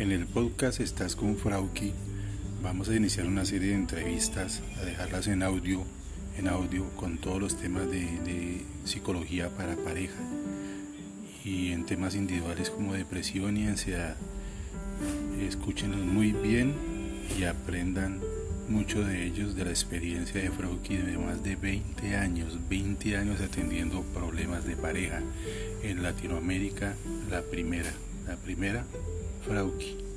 [0.00, 1.92] En el podcast Estás con Frauki
[2.62, 5.84] vamos a iniciar una serie de entrevistas, a dejarlas en audio,
[6.38, 10.18] en audio con todos los temas de, de psicología para pareja
[11.44, 14.16] y en temas individuales como depresión y ansiedad.
[15.38, 16.72] Escúchenlos muy bien
[17.38, 18.20] y aprendan
[18.70, 23.38] mucho de ellos de la experiencia de Frauki de más de 20 años, 20 años
[23.42, 25.20] atendiendo problemas de pareja
[25.82, 26.94] en Latinoamérica,
[27.30, 27.92] la primera,
[28.30, 28.84] la primera
[29.44, 30.09] Frauki.